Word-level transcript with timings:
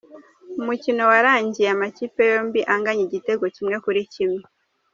Umukino 0.61 1.01
warangiye 1.11 1.67
amakipe 1.75 2.21
yombi 2.31 2.59
anganya 2.73 3.03
igitego 3.07 3.45
kimwe 3.55 3.75
kuri 3.85 4.01
kimwe. 4.15 4.41